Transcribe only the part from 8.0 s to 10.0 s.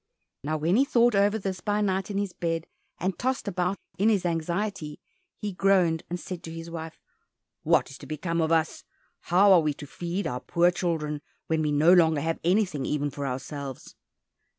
become of us? How are we to